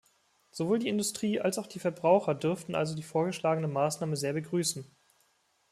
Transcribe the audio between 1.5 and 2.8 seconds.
auch die Verbraucher dürften